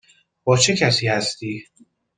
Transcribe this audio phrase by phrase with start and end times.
[0.43, 1.65] با چه کسی هستی؟